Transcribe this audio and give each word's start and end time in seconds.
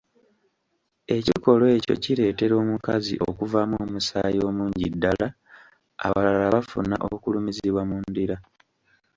Ekikolwa 1.17 1.67
ekyo 1.77 1.95
kireetera 2.03 2.53
omukazi 2.63 3.13
okuvaamu 3.29 3.75
omusaayi 3.85 4.39
omungi 4.49 4.87
ddala, 4.93 5.27
abalala 6.05 6.45
bafuna 6.55 6.95
okulumizibwa 7.15 7.81
mu 7.89 7.97
ndira, 8.07 8.37